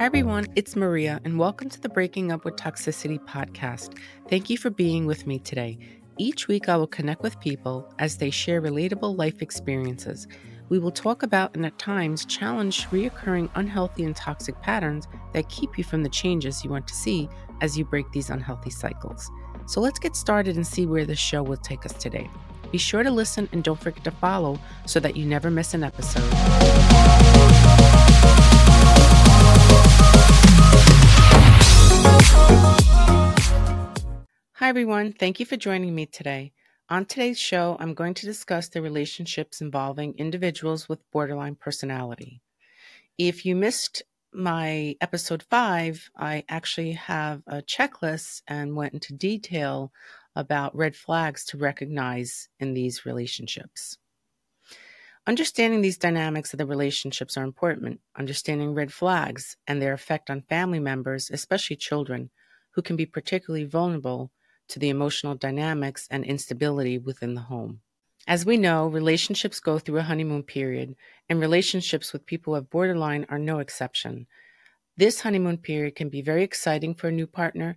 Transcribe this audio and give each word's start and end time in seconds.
Hi, 0.00 0.06
everyone. 0.06 0.46
It's 0.56 0.76
Maria, 0.76 1.20
and 1.26 1.38
welcome 1.38 1.68
to 1.68 1.78
the 1.78 1.90
Breaking 1.90 2.32
Up 2.32 2.46
with 2.46 2.56
Toxicity 2.56 3.18
podcast. 3.18 3.98
Thank 4.30 4.48
you 4.48 4.56
for 4.56 4.70
being 4.70 5.04
with 5.04 5.26
me 5.26 5.38
today. 5.38 5.78
Each 6.16 6.48
week, 6.48 6.70
I 6.70 6.78
will 6.78 6.86
connect 6.86 7.22
with 7.22 7.38
people 7.38 7.86
as 7.98 8.16
they 8.16 8.30
share 8.30 8.62
relatable 8.62 9.18
life 9.18 9.42
experiences. 9.42 10.26
We 10.70 10.78
will 10.78 10.90
talk 10.90 11.22
about 11.22 11.54
and 11.54 11.66
at 11.66 11.78
times 11.78 12.24
challenge 12.24 12.86
reoccurring 12.86 13.50
unhealthy 13.56 14.04
and 14.04 14.16
toxic 14.16 14.58
patterns 14.62 15.06
that 15.34 15.50
keep 15.50 15.76
you 15.76 15.84
from 15.84 16.02
the 16.02 16.08
changes 16.08 16.64
you 16.64 16.70
want 16.70 16.88
to 16.88 16.94
see 16.94 17.28
as 17.60 17.76
you 17.76 17.84
break 17.84 18.10
these 18.10 18.30
unhealthy 18.30 18.70
cycles. 18.70 19.30
So 19.66 19.82
let's 19.82 19.98
get 19.98 20.16
started 20.16 20.56
and 20.56 20.66
see 20.66 20.86
where 20.86 21.04
this 21.04 21.18
show 21.18 21.42
will 21.42 21.58
take 21.58 21.84
us 21.84 21.92
today. 21.92 22.30
Be 22.72 22.78
sure 22.78 23.02
to 23.02 23.10
listen 23.10 23.50
and 23.52 23.62
don't 23.62 23.78
forget 23.78 24.04
to 24.04 24.12
follow 24.12 24.58
so 24.86 24.98
that 24.98 25.14
you 25.14 25.26
never 25.26 25.50
miss 25.50 25.74
an 25.74 25.84
episode. 25.84 26.79
Everyone. 34.70 35.12
Thank 35.12 35.40
you 35.40 35.46
for 35.46 35.56
joining 35.56 35.92
me 35.96 36.06
today. 36.06 36.52
On 36.90 37.04
today's 37.04 37.40
show, 37.40 37.76
I'm 37.80 37.92
going 37.92 38.14
to 38.14 38.24
discuss 38.24 38.68
the 38.68 38.80
relationships 38.80 39.60
involving 39.60 40.14
individuals 40.16 40.88
with 40.88 41.10
borderline 41.10 41.56
personality. 41.56 42.40
If 43.18 43.44
you 43.44 43.56
missed 43.56 44.04
my 44.32 44.94
episode 45.00 45.42
five, 45.50 46.08
I 46.16 46.44
actually 46.48 46.92
have 46.92 47.42
a 47.48 47.62
checklist 47.62 48.42
and 48.46 48.76
went 48.76 48.94
into 48.94 49.12
detail 49.12 49.92
about 50.36 50.76
red 50.76 50.94
flags 50.94 51.44
to 51.46 51.58
recognize 51.58 52.48
in 52.60 52.72
these 52.72 53.04
relationships. 53.04 53.98
Understanding 55.26 55.80
these 55.80 55.98
dynamics 55.98 56.54
of 56.54 56.58
the 56.58 56.66
relationships 56.66 57.36
are 57.36 57.42
important. 57.42 57.98
Understanding 58.16 58.72
red 58.74 58.92
flags 58.92 59.56
and 59.66 59.82
their 59.82 59.94
effect 59.94 60.30
on 60.30 60.42
family 60.42 60.78
members, 60.78 61.28
especially 61.28 61.74
children, 61.74 62.30
who 62.70 62.82
can 62.82 62.94
be 62.94 63.04
particularly 63.04 63.64
vulnerable 63.64 64.30
to 64.70 64.78
the 64.78 64.88
emotional 64.88 65.34
dynamics 65.34 66.08
and 66.10 66.24
instability 66.24 66.98
within 66.98 67.34
the 67.34 67.42
home. 67.42 67.80
As 68.26 68.44
we 68.44 68.56
know, 68.56 68.86
relationships 68.86 69.60
go 69.60 69.78
through 69.78 69.98
a 69.98 70.02
honeymoon 70.02 70.42
period, 70.42 70.94
and 71.28 71.40
relationships 71.40 72.12
with 72.12 72.26
people 72.26 72.52
who 72.52 72.56
have 72.56 72.70
borderline 72.70 73.26
are 73.28 73.38
no 73.38 73.58
exception. 73.58 74.26
This 74.96 75.22
honeymoon 75.22 75.58
period 75.58 75.94
can 75.94 76.10
be 76.10 76.20
very 76.20 76.42
exciting 76.42 76.94
for 76.94 77.08
a 77.08 77.12
new 77.12 77.26
partner, 77.26 77.76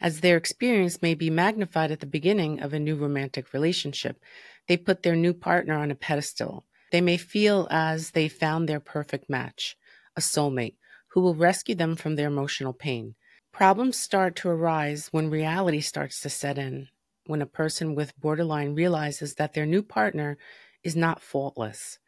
as 0.00 0.20
their 0.20 0.36
experience 0.36 1.00
may 1.00 1.14
be 1.14 1.30
magnified 1.30 1.90
at 1.90 2.00
the 2.00 2.06
beginning 2.06 2.60
of 2.60 2.74
a 2.74 2.78
new 2.78 2.96
romantic 2.96 3.52
relationship. 3.52 4.22
They 4.68 4.76
put 4.76 5.02
their 5.02 5.16
new 5.16 5.32
partner 5.32 5.74
on 5.74 5.90
a 5.90 5.94
pedestal. 5.94 6.66
They 6.90 7.00
may 7.00 7.16
feel 7.16 7.66
as 7.70 8.10
they 8.10 8.28
found 8.28 8.68
their 8.68 8.80
perfect 8.80 9.30
match, 9.30 9.76
a 10.16 10.20
soulmate, 10.20 10.76
who 11.08 11.22
will 11.22 11.34
rescue 11.34 11.74
them 11.74 11.96
from 11.96 12.16
their 12.16 12.28
emotional 12.28 12.74
pain. 12.74 13.14
Problems 13.52 13.98
start 13.98 14.34
to 14.36 14.48
arise 14.48 15.08
when 15.10 15.28
reality 15.28 15.82
starts 15.82 16.20
to 16.22 16.30
set 16.30 16.56
in, 16.56 16.88
when 17.26 17.42
a 17.42 17.46
person 17.46 17.94
with 17.94 18.18
borderline 18.18 18.74
realizes 18.74 19.34
that 19.34 19.52
their 19.52 19.66
new 19.66 19.82
partner 19.82 20.38
is 20.82 20.96
not 20.96 21.20
faultless. 21.20 21.98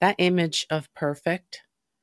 That 0.00 0.14
image 0.18 0.64
of 0.70 0.94
perfect, 0.94 1.62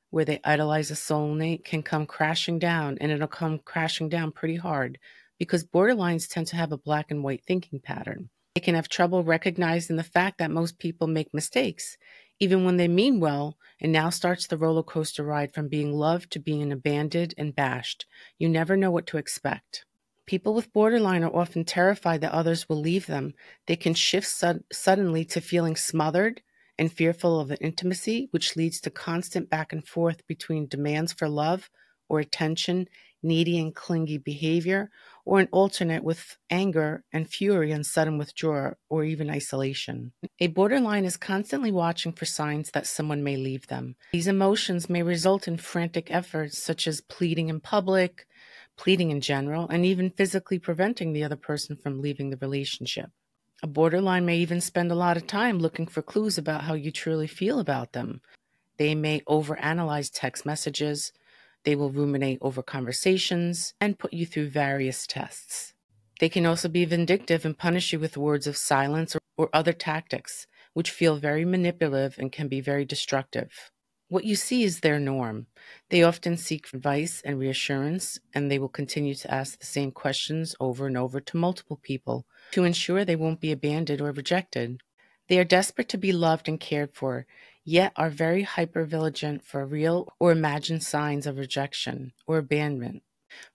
where 0.09 0.25
they 0.25 0.41
idolize 0.43 0.91
a 0.91 0.95
soulmate 0.95 1.63
can 1.63 1.81
come 1.81 2.05
crashing 2.05 2.59
down, 2.59 2.97
and 2.99 3.09
it'll 3.09 3.27
come 3.27 3.59
crashing 3.59 4.09
down 4.09 4.33
pretty 4.33 4.57
hard 4.57 4.99
because 5.37 5.63
borderlines 5.63 6.27
tend 6.27 6.47
to 6.47 6.57
have 6.57 6.73
a 6.73 6.77
black 6.77 7.09
and 7.09 7.23
white 7.23 7.45
thinking 7.45 7.79
pattern. 7.79 8.29
They 8.53 8.61
can 8.61 8.75
have 8.75 8.89
trouble 8.89 9.23
recognizing 9.23 9.95
the 9.95 10.03
fact 10.03 10.39
that 10.39 10.51
most 10.51 10.77
people 10.77 11.07
make 11.07 11.33
mistakes, 11.33 11.97
even 12.39 12.63
when 12.63 12.77
they 12.77 12.87
mean 12.87 13.19
well, 13.19 13.57
and 13.79 13.91
now 13.91 14.09
starts 14.09 14.47
the 14.47 14.57
roller 14.57 14.83
coaster 14.83 15.23
ride 15.23 15.53
from 15.53 15.67
being 15.67 15.93
loved 15.93 16.31
to 16.31 16.39
being 16.39 16.71
abandoned 16.71 17.33
and 17.37 17.55
bashed. 17.55 18.05
You 18.37 18.49
never 18.49 18.77
know 18.77 18.91
what 18.91 19.07
to 19.07 19.17
expect. 19.17 19.85
People 20.25 20.53
with 20.53 20.73
borderline 20.73 21.23
are 21.23 21.35
often 21.35 21.65
terrified 21.65 22.21
that 22.21 22.31
others 22.31 22.69
will 22.69 22.79
leave 22.79 23.07
them. 23.07 23.33
They 23.67 23.75
can 23.75 23.93
shift 23.93 24.27
su- 24.27 24.63
suddenly 24.71 25.25
to 25.25 25.41
feeling 25.41 25.75
smothered, 25.75 26.41
and 26.79 26.91
fearful 26.91 27.41
of 27.41 27.51
intimacy, 27.59 28.29
which 28.31 28.55
leads 28.55 28.79
to 28.79 28.89
constant 28.89 29.49
back 29.49 29.73
and 29.73 29.85
forth 29.85 30.25
between 30.27 30.65
demands 30.65 31.11
for 31.11 31.27
love 31.27 31.69
or 32.07 32.21
attention, 32.21 32.87
needy 33.21 33.59
and 33.59 33.75
clingy 33.75 34.17
behavior, 34.17 34.89
or 35.29 35.39
an 35.39 35.47
alternate 35.51 36.03
with 36.03 36.37
anger 36.49 37.03
and 37.13 37.29
fury 37.29 37.71
and 37.71 37.85
sudden 37.85 38.17
withdrawal 38.17 38.73
or 38.89 39.03
even 39.03 39.29
isolation. 39.29 40.11
A 40.39 40.47
borderline 40.47 41.05
is 41.05 41.17
constantly 41.17 41.71
watching 41.71 42.11
for 42.11 42.25
signs 42.25 42.71
that 42.71 42.87
someone 42.87 43.23
may 43.23 43.37
leave 43.37 43.67
them. 43.67 43.95
These 44.11 44.25
emotions 44.25 44.89
may 44.89 45.03
result 45.03 45.47
in 45.47 45.57
frantic 45.57 46.09
efforts 46.09 46.57
such 46.57 46.87
as 46.87 47.01
pleading 47.01 47.49
in 47.49 47.59
public, 47.59 48.25
pleading 48.75 49.11
in 49.11 49.21
general, 49.21 49.67
and 49.69 49.85
even 49.85 50.09
physically 50.09 50.57
preventing 50.57 51.13
the 51.13 51.23
other 51.23 51.35
person 51.35 51.75
from 51.75 52.01
leaving 52.01 52.31
the 52.31 52.37
relationship. 52.37 53.11
A 53.61 53.67
borderline 53.67 54.25
may 54.25 54.37
even 54.37 54.61
spend 54.61 54.91
a 54.91 54.95
lot 54.95 55.15
of 55.15 55.27
time 55.27 55.59
looking 55.59 55.85
for 55.85 56.01
clues 56.01 56.39
about 56.39 56.63
how 56.63 56.73
you 56.73 56.91
truly 56.91 57.27
feel 57.27 57.59
about 57.59 57.91
them. 57.91 58.21
They 58.77 58.95
may 58.95 59.19
overanalyze 59.29 60.09
text 60.11 60.43
messages. 60.43 61.11
They 61.63 61.75
will 61.75 61.91
ruminate 61.91 62.39
over 62.41 62.63
conversations 62.63 63.73
and 63.81 63.99
put 63.99 64.13
you 64.13 64.25
through 64.25 64.49
various 64.49 65.05
tests. 65.05 65.73
They 66.19 66.29
can 66.29 66.45
also 66.45 66.67
be 66.67 66.85
vindictive 66.85 67.45
and 67.45 67.57
punish 67.57 67.93
you 67.93 67.99
with 67.99 68.17
words 68.17 68.47
of 68.47 68.57
silence 68.57 69.15
or, 69.37 69.49
other 69.53 69.73
tactics, 69.73 70.47
which 70.73 70.91
feel 70.91 71.15
very 71.15 71.45
manipulative 71.45 72.19
and 72.19 72.31
can 72.31 72.49
be 72.49 72.59
very 72.59 72.83
destructive. 72.83 73.71
What 74.09 74.25
you 74.25 74.35
see 74.35 74.63
is 74.63 74.79
their 74.79 74.99
norm. 74.99 75.47
They 75.89 76.03
often 76.03 76.35
seek 76.35 76.73
advice 76.73 77.21
and 77.23 77.39
reassurance, 77.39 78.19
and 78.33 78.49
they 78.49 78.59
will 78.59 78.67
continue 78.67 79.13
to 79.15 79.31
ask 79.31 79.59
the 79.59 79.65
same 79.65 79.91
questions 79.91 80.55
over 80.59 80.87
and 80.87 80.97
over 80.97 81.21
to 81.21 81.37
multiple 81.37 81.79
people 81.81 82.25
to 82.51 82.63
ensure 82.63 83.05
they 83.05 83.15
won't 83.15 83.39
be 83.39 83.51
abandoned 83.51 84.01
or 84.01 84.11
rejected. 84.11 84.81
They 85.29 85.37
are 85.37 85.43
desperate 85.43 85.87
to 85.89 85.97
be 85.97 86.11
loved 86.11 86.49
and 86.49 86.59
cared 86.59 86.95
for, 86.95 87.27
yet 87.69 87.93
are 87.95 88.09
very 88.09 88.43
hypervigilant 88.43 89.43
for 89.43 89.65
real 89.65 90.13
or 90.19 90.31
imagined 90.31 90.83
signs 90.83 91.27
of 91.27 91.37
rejection 91.37 92.13
or 92.27 92.37
abandonment. 92.37 93.03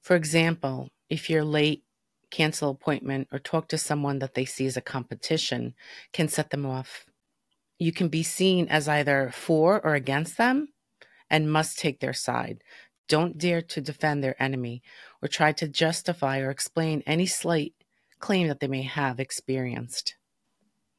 For 0.01 0.17
example, 0.17 0.91
if 1.09 1.29
you're 1.29 1.45
late, 1.45 1.83
cancel 2.31 2.71
appointment, 2.71 3.29
or 3.33 3.39
talk 3.39 3.69
to 3.69 3.79
someone 3.79 4.19
that 4.21 4.35
they 4.35 4.45
see 4.45 4.67
as 4.67 4.77
a 4.77 4.81
competition 4.81 5.75
can 6.13 6.29
set 6.29 6.51
them 6.51 6.67
off 6.67 7.07
you 7.79 7.93
can 7.93 8.09
be 8.09 8.23
seen 8.23 8.69
as 8.69 8.89
either 8.89 9.31
for 9.33 9.85
or 9.85 9.95
against 9.95 10.37
them 10.37 10.69
and 11.29 11.53
must 11.53 11.79
take 11.79 12.01
their 12.01 12.13
side. 12.13 12.63
Don't 13.09 13.39
dare 13.39 13.63
to 13.63 13.81
defend 13.81 14.23
their 14.23 14.41
enemy 14.43 14.83
or 15.21 15.29
try 15.29 15.53
to 15.53 15.69
justify 15.69 16.39
or 16.41 16.51
explain 16.51 17.03
any 17.07 17.27
slight 17.27 17.75
claim 18.19 18.49
that 18.49 18.61
they 18.61 18.69
may 18.69 18.83
have 18.83 19.21
experienced. 19.21 20.15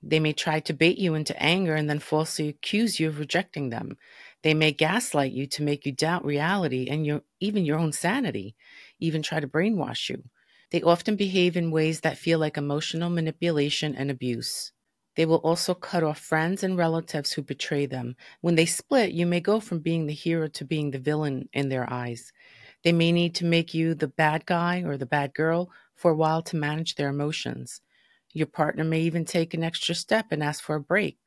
They 0.07 0.19
may 0.19 0.33
try 0.33 0.59
to 0.59 0.73
bait 0.73 0.99
you 0.99 1.15
into 1.15 1.41
anger 1.41 1.73
and 1.73 1.89
then 1.89 1.97
falsely 1.97 2.47
accuse 2.47 2.99
you 2.99 3.07
of 3.07 3.17
rejecting 3.17 3.69
them. 3.71 3.97
They 4.43 4.53
may 4.53 4.71
gaslight 4.71 5.31
you 5.31 5.47
to 5.47 5.63
make 5.63 5.83
you 5.85 5.91
doubt 5.91 6.23
reality 6.23 6.87
and 6.89 7.05
your, 7.05 7.23
even 7.39 7.65
your 7.65 7.79
own 7.79 7.91
sanity, 7.91 8.55
even 8.99 9.23
try 9.23 9.39
to 9.39 9.47
brainwash 9.47 10.09
you. 10.09 10.23
They 10.69 10.83
often 10.83 11.15
behave 11.15 11.57
in 11.57 11.71
ways 11.71 12.01
that 12.01 12.19
feel 12.19 12.37
like 12.37 12.55
emotional 12.55 13.09
manipulation 13.09 13.95
and 13.95 14.11
abuse. 14.11 14.71
They 15.15 15.25
will 15.25 15.37
also 15.37 15.73
cut 15.73 16.03
off 16.03 16.19
friends 16.19 16.61
and 16.61 16.77
relatives 16.77 17.31
who 17.33 17.41
betray 17.41 17.87
them. 17.87 18.15
When 18.41 18.55
they 18.55 18.65
split, 18.67 19.11
you 19.11 19.25
may 19.25 19.39
go 19.39 19.59
from 19.59 19.79
being 19.79 20.05
the 20.05 20.13
hero 20.13 20.47
to 20.49 20.65
being 20.65 20.91
the 20.91 20.99
villain 20.99 21.49
in 21.51 21.69
their 21.69 21.91
eyes. 21.91 22.31
They 22.83 22.91
may 22.91 23.11
need 23.11 23.33
to 23.35 23.45
make 23.45 23.73
you 23.73 23.95
the 23.95 24.07
bad 24.07 24.45
guy 24.45 24.83
or 24.83 24.97
the 24.97 25.05
bad 25.07 25.33
girl 25.33 25.71
for 25.95 26.11
a 26.11 26.15
while 26.15 26.43
to 26.43 26.57
manage 26.57 26.95
their 26.95 27.09
emotions. 27.09 27.81
Your 28.35 28.47
partner 28.47 28.83
may 28.83 28.99
even 28.99 29.23
take 29.23 29.53
an 29.53 29.63
extra 29.63 29.95
step 29.95 30.25
and 30.29 30.43
ask 30.43 30.61
for 30.61 30.75
a 30.75 30.81
break. 30.81 31.17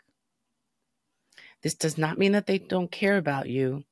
This 1.62 1.75
does 1.75 1.96
not 1.96 2.19
mean 2.19 2.32
that 2.32 2.46
they 2.46 2.58
don't 2.58 2.93
care 2.93 3.16
about 3.16 3.49
you. 3.49 3.84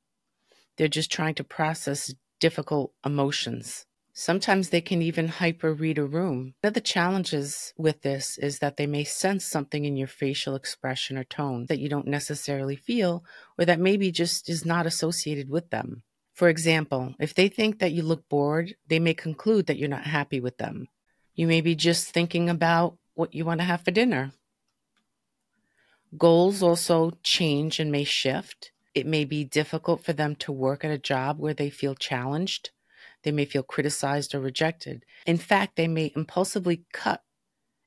They're 0.77 0.87
just 0.87 1.11
trying 1.11 1.33
to 1.35 1.43
process 1.43 2.13
difficult 2.39 2.93
emotions. 3.03 3.87
Sometimes 4.13 4.69
they 4.69 4.81
can 4.81 5.01
even 5.01 5.29
hyper 5.29 5.73
read 5.73 5.97
a 5.97 6.05
room. 6.05 6.53
One 6.61 6.69
of 6.69 6.73
the 6.75 6.81
challenges 6.81 7.73
with 7.75 8.03
this 8.03 8.37
is 8.37 8.59
that 8.59 8.77
they 8.77 8.85
may 8.85 9.03
sense 9.03 9.43
something 9.45 9.83
in 9.83 9.97
your 9.97 10.07
facial 10.07 10.53
expression 10.53 11.17
or 11.17 11.23
tone 11.23 11.65
that 11.69 11.79
you 11.79 11.89
don't 11.89 12.05
necessarily 12.05 12.75
feel, 12.75 13.23
or 13.57 13.65
that 13.65 13.79
maybe 13.79 14.11
just 14.11 14.47
is 14.47 14.63
not 14.63 14.85
associated 14.85 15.49
with 15.49 15.71
them. 15.71 16.03
For 16.35 16.49
example, 16.49 17.15
if 17.19 17.33
they 17.33 17.47
think 17.47 17.79
that 17.79 17.93
you 17.93 18.03
look 18.03 18.29
bored, 18.29 18.75
they 18.87 18.99
may 18.99 19.15
conclude 19.15 19.65
that 19.65 19.79
you're 19.79 19.89
not 19.89 20.05
happy 20.05 20.39
with 20.39 20.59
them. 20.59 20.87
You 21.33 21.47
may 21.47 21.61
be 21.61 21.73
just 21.73 22.11
thinking 22.11 22.47
about 22.47 22.97
what 23.17 23.33
you 23.33 23.45
want 23.45 23.59
to 23.59 23.65
have 23.65 23.81
for 23.81 23.91
dinner. 23.91 24.31
Goals 26.17 26.63
also 26.63 27.11
change 27.23 27.79
and 27.79 27.91
may 27.91 28.03
shift. 28.03 28.71
It 28.95 29.05
may 29.05 29.25
be 29.25 29.43
difficult 29.43 30.03
for 30.03 30.13
them 30.13 30.35
to 30.37 30.51
work 30.51 30.85
at 30.85 30.91
a 30.91 30.97
job 30.97 31.39
where 31.39 31.53
they 31.53 31.69
feel 31.69 31.95
challenged 31.95 32.71
they 33.23 33.31
may 33.31 33.45
feel 33.45 33.63
criticized 33.63 34.33
or 34.35 34.39
rejected. 34.39 35.05
In 35.25 35.37
fact, 35.37 35.75
they 35.75 35.87
may 35.87 36.11
impulsively 36.15 36.85
cut 36.93 37.23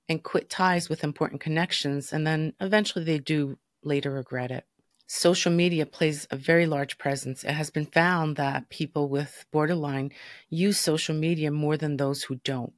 and 0.09 0.23
quit 0.23 0.51
ties 0.51 0.89
with 0.89 1.05
important 1.05 1.41
connections, 1.41 2.13
and 2.13 2.27
then 2.27 2.55
eventually 2.61 3.05
they 3.05 3.19
do 3.19 3.59
later 3.83 4.11
regret 4.11 4.51
it. 4.51 4.67
social 5.07 5.53
media 5.53 5.87
plays 5.87 6.27
a 6.31 6.37
very 6.37 6.67
large 6.67 6.99
presence. 6.99 7.45
It 7.45 7.53
has 7.53 7.71
been 7.71 7.87
found 7.87 8.37
that 8.37 8.71
people 8.71 9.09
with 9.09 9.47
borderline 9.53 10.13
use 10.49 10.79
social 10.81 11.15
media 11.17 11.51
more 11.51 11.77
than 11.77 11.97
those 11.97 12.25
who 12.25 12.37
don't. 12.37 12.75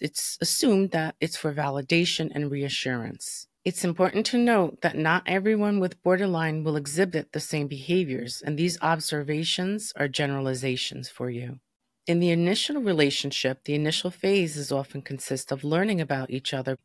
It's 0.00 0.38
assumed 0.40 0.90
that 0.92 1.16
it's 1.20 1.36
for 1.36 1.52
validation 1.52 2.30
and 2.34 2.50
reassurance. 2.50 3.46
It's 3.64 3.84
important 3.84 4.26
to 4.26 4.38
note 4.38 4.80
that 4.80 4.96
not 4.96 5.22
everyone 5.26 5.78
with 5.78 6.02
borderline 6.02 6.64
will 6.64 6.76
exhibit 6.76 7.32
the 7.32 7.40
same 7.40 7.68
behaviors, 7.68 8.42
and 8.44 8.58
these 8.58 8.80
observations 8.82 9.92
are 9.94 10.08
generalizations 10.08 11.08
for 11.08 11.30
you. 11.30 11.60
In 12.08 12.18
the 12.18 12.30
initial 12.30 12.82
relationship, 12.82 13.62
the 13.64 13.76
initial 13.76 14.10
phase 14.10 14.56
is 14.56 14.72
often 14.72 15.02
consist 15.02 15.52
of 15.52 15.62
learning 15.62 16.00
about 16.00 16.30
each 16.30 16.52
other. 16.52 16.78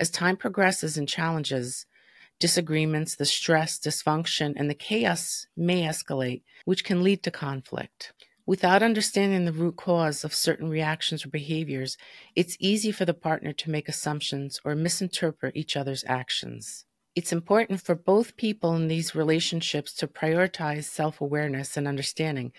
As 0.00 0.10
time 0.10 0.36
progresses 0.36 0.98
and 0.98 1.08
challenges, 1.08 1.86
disagreements, 2.40 3.14
the 3.14 3.24
stress, 3.24 3.78
dysfunction, 3.78 4.54
and 4.56 4.68
the 4.68 4.74
chaos 4.74 5.46
may 5.56 5.82
escalate, 5.82 6.42
which 6.64 6.84
can 6.84 7.04
lead 7.04 7.22
to 7.22 7.30
conflict. 7.30 8.12
Without 8.46 8.80
understanding 8.80 9.44
the 9.44 9.52
root 9.52 9.74
cause 9.76 10.22
of 10.22 10.32
certain 10.32 10.68
reactions 10.68 11.26
or 11.26 11.28
behaviors, 11.28 11.98
it's 12.36 12.56
easy 12.60 12.92
for 12.92 13.04
the 13.04 13.12
partner 13.12 13.52
to 13.52 13.70
make 13.70 13.88
assumptions 13.88 14.60
or 14.64 14.76
misinterpret 14.76 15.56
each 15.56 15.76
other's 15.76 16.04
actions. 16.06 16.84
It's 17.16 17.32
important 17.32 17.80
for 17.80 17.96
both 17.96 18.36
people 18.36 18.76
in 18.76 18.86
these 18.86 19.16
relationships 19.16 19.92
to 19.94 20.06
prioritize 20.06 20.84
self 20.84 21.20
awareness 21.20 21.76
and 21.76 21.88
understanding, 21.88 22.52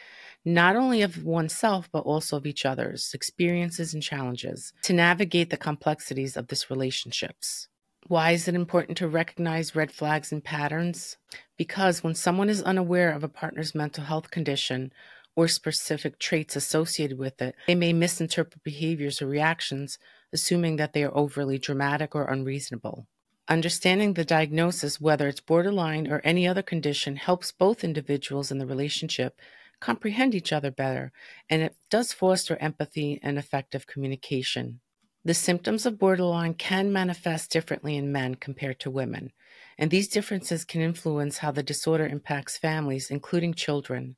not 0.44 0.76
only 0.76 1.04
of 1.04 1.24
oneself, 1.24 1.88
but 1.90 2.00
also 2.00 2.36
of 2.36 2.46
each 2.46 2.66
other's 2.66 3.14
experiences 3.14 3.94
and 3.94 4.04
challenges, 4.04 4.74
to 4.82 4.94
navigate 4.94 5.52
the 5.52 5.58
complexities 5.58 6.36
of 6.36 6.48
these 6.48 6.70
relationships. 6.70 7.70
Why 8.08 8.32
is 8.32 8.48
it 8.48 8.56
important 8.56 8.98
to 9.00 9.08
recognize 9.08 9.76
red 9.76 9.92
flags 9.92 10.32
and 10.32 10.44
patterns? 10.44 11.18
Because 11.58 12.04
when 12.04 12.16
someone 12.16 12.50
is 12.50 12.62
unaware 12.64 13.12
of 13.12 13.24
a 13.24 13.28
partner's 13.30 13.76
mental 13.76 14.06
health 14.06 14.32
condition 14.32 14.94
or 15.38 15.48
specific 15.48 16.18
traits 16.18 16.56
associated 16.56 17.20
with 17.20 17.40
it, 17.44 17.56
they 17.68 17.76
may 17.76 17.94
misinterpret 17.94 18.64
behaviors 18.64 19.22
or 19.22 19.28
reactions, 19.28 20.00
assuming 20.34 20.78
that 20.78 20.94
they 20.94 21.04
are 21.04 21.16
overly 21.16 21.60
dramatic 21.60 22.16
or 22.16 22.26
unreasonable. 22.26 23.06
Understanding 23.48 24.14
the 24.14 24.26
diagnosis, 24.26 25.00
whether 25.00 25.28
it's 25.28 25.40
borderline 25.40 26.08
or 26.08 26.22
any 26.24 26.48
other 26.48 26.64
condition, 26.64 27.16
helps 27.16 27.52
both 27.52 27.84
individuals 27.84 28.52
in 28.52 28.58
the 28.58 28.66
relationship 28.66 29.40
comprehend 29.80 30.34
each 30.34 30.52
other 30.52 30.72
better, 30.72 31.12
and 31.48 31.62
it 31.62 31.76
does 31.92 32.12
foster 32.12 32.58
empathy 32.58 33.20
and 33.22 33.38
effective 33.38 33.86
communication. 33.86 34.80
The 35.24 35.36
symptoms 35.36 35.86
of 35.86 36.00
borderline 36.00 36.56
can 36.56 36.92
manifest 36.92 37.52
differently 37.52 37.96
in 37.96 38.12
men 38.12 38.36
compared 38.36 38.80
to 38.80 38.90
women, 38.90 39.32
and 39.78 39.92
these 39.92 40.08
differences 40.08 40.66
can 40.66 40.82
influence 40.82 41.38
how 41.38 41.52
the 41.52 41.62
disorder 41.62 42.08
impacts 42.08 42.58
families, 42.58 43.12
including 43.12 43.54
children. 43.54 44.16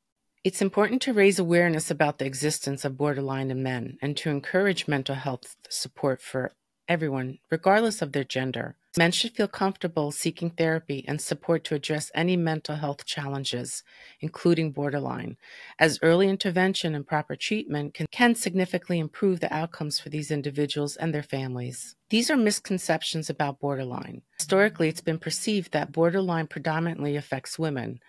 It's 0.50 0.64
important 0.64 1.00
to 1.04 1.14
raise 1.14 1.38
awareness 1.38 1.92
about 1.92 2.18
the 2.18 2.26
existence 2.26 2.84
of 2.84 2.98
borderline 2.98 3.52
in 3.52 3.62
men 3.62 4.00
and 4.02 4.18
to 4.18 4.32
encourage 4.32 4.88
mental 4.88 5.14
health 5.14 5.56
support 5.70 6.24
for 6.24 6.54
everyone, 6.88 7.38
regardless 7.52 8.02
of 8.02 8.14
their 8.14 8.24
gender. 8.24 8.76
Men 8.98 9.12
should 9.12 9.36
feel 9.36 9.48
comfortable 9.48 10.10
seeking 10.12 10.50
therapy 10.50 11.06
and 11.08 11.22
support 11.22 11.64
to 11.66 11.76
address 11.76 12.10
any 12.16 12.36
mental 12.36 12.78
health 12.78 13.06
challenges, 13.06 13.84
including 14.22 14.72
borderline, 14.72 15.38
as 15.78 16.00
early 16.02 16.28
intervention 16.28 16.96
and 16.96 17.06
proper 17.06 17.36
treatment 17.36 17.94
can, 17.94 18.08
can, 18.12 18.34
significantly 18.34 18.98
improve 18.98 19.42
the 19.42 19.54
outcomes 19.54 20.00
for 20.00 20.10
these 20.10 20.32
individuals 20.32 20.96
and 20.96 21.14
their 21.14 21.22
families. 21.22 21.96
These 22.10 22.32
are 22.32 22.36
misconceptions 22.36 23.30
about 23.30 23.60
borderline. 23.60 24.24
Historically, 24.40 24.90
it's 24.90 25.00
been 25.00 25.20
perceived 25.20 25.74
that 25.74 25.92
borderline 25.92 26.48
predominantly 26.48 27.16
affects 27.16 27.60
women. 27.60 28.00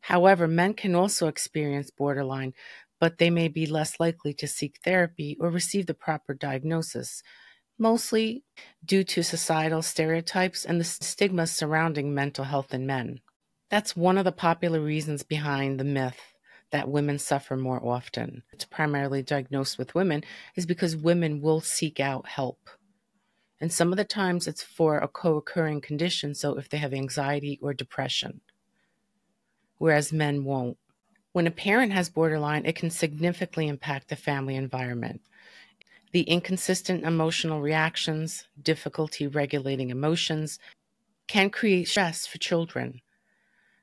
However, 0.00 0.48
men 0.48 0.74
can 0.74 0.94
also 0.94 1.28
experience 1.28 1.90
borderline, 1.90 2.54
but 2.98 3.18
they 3.18 3.30
may 3.30 3.48
be 3.48 3.66
less 3.66 4.00
likely 4.00 4.34
to 4.34 4.46
seek 4.46 4.78
therapy 4.84 5.36
or 5.40 5.50
receive 5.50 5.86
the 5.86 5.94
proper 5.94 6.34
diagnosis 6.34 7.22
mostly 7.80 8.44
due 8.84 9.02
to 9.02 9.22
societal 9.22 9.82
stereotypes 9.82 10.64
and 10.64 10.78
the 10.78 10.84
stigma 10.84 11.46
surrounding 11.46 12.14
mental 12.14 12.44
health 12.44 12.74
in 12.74 12.86
men. 12.86 13.20
That's 13.70 13.96
one 13.96 14.18
of 14.18 14.24
the 14.24 14.32
popular 14.32 14.80
reasons 14.80 15.22
behind 15.22 15.80
the 15.80 15.84
myth 15.84 16.20
that 16.70 16.88
women 16.88 17.18
suffer 17.18 17.56
more 17.56 17.84
often. 17.84 18.42
It's 18.52 18.64
primarily 18.64 19.22
diagnosed 19.22 19.78
with 19.78 19.94
women 19.94 20.22
is 20.54 20.66
because 20.66 20.94
women 20.94 21.40
will 21.40 21.60
seek 21.60 21.98
out 21.98 22.28
help. 22.28 22.68
And 23.60 23.72
some 23.72 23.92
of 23.92 23.96
the 23.96 24.04
times 24.04 24.46
it's 24.46 24.62
for 24.62 24.98
a 24.98 25.08
co 25.08 25.36
occurring 25.36 25.80
condition, 25.80 26.34
so 26.34 26.56
if 26.56 26.68
they 26.68 26.78
have 26.78 26.94
anxiety 26.94 27.58
or 27.62 27.74
depression, 27.74 28.40
whereas 29.80 30.12
men 30.12 30.44
won't. 30.44 30.76
When 31.32 31.46
a 31.46 31.50
parent 31.50 31.92
has 31.92 32.10
borderline, 32.10 32.66
it 32.66 32.76
can 32.76 32.90
significantly 32.90 33.66
impact 33.66 34.08
the 34.08 34.16
family 34.16 34.54
environment. 34.54 35.22
The 36.12 36.22
inconsistent 36.22 37.02
emotional 37.02 37.62
reactions, 37.62 38.44
difficulty 38.62 39.26
regulating 39.26 39.88
emotions, 39.88 40.58
can 41.28 41.48
create 41.48 41.88
stress 41.88 42.26
for 42.26 42.36
children. 42.36 43.00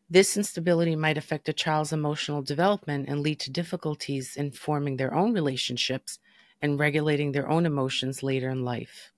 This 0.07 0.37
instability 0.37 0.95
might 0.95 1.17
affect 1.17 1.49
a 1.49 1.53
child's 1.53 1.91
emotional 1.91 2.43
development 2.43 3.09
and 3.09 3.21
lead 3.21 3.39
to 3.39 3.51
difficulties 3.51 4.35
in 4.35 4.51
forming 4.51 4.97
their 4.97 5.15
own 5.15 5.33
relationships 5.33 6.19
and 6.61 6.79
regulating 6.79 7.31
their 7.31 7.49
own 7.49 7.65
emotions 7.65 8.21
later 8.21 8.49
in 8.49 8.63
life. 8.63 9.11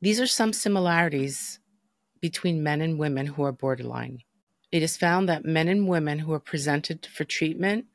These 0.00 0.20
are 0.20 0.26
some 0.26 0.52
similarities 0.52 1.60
between 2.20 2.64
men 2.64 2.80
and 2.80 2.98
women 2.98 3.26
who 3.26 3.44
are 3.44 3.52
borderline. 3.52 4.24
It 4.72 4.82
is 4.82 4.96
found 4.96 5.28
that 5.28 5.44
men 5.44 5.68
and 5.68 5.86
women 5.86 6.20
who 6.20 6.32
are 6.32 6.40
presented 6.40 7.06
for 7.06 7.24
treatment 7.24 7.86